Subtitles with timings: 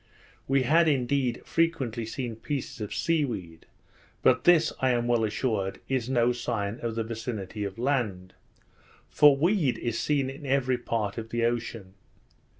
[0.47, 3.67] We had, indeed, frequently seen pieces of sea weed;
[4.23, 8.33] but this, I am well assured, is no sign of the vicinity of land;
[9.11, 11.93] for weed is seen in every part of the ocean.